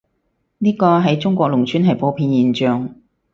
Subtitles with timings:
[0.57, 2.95] 呢個，喺中國農村係普遍現象